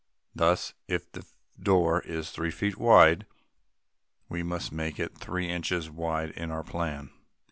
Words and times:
Thus, 0.33 0.73
if 0.87 1.11
the 1.11 1.27
door 1.61 1.99
is 2.01 2.31
three 2.31 2.49
feet 2.49 2.75
wide, 2.79 3.27
we 4.29 4.41
must 4.41 4.71
make 4.71 4.99
it 4.99 5.15
three 5.19 5.47
inches 5.47 5.91
wide 5.91 6.31
in 6.31 6.49
our 6.49 6.63
plan. 6.63 7.11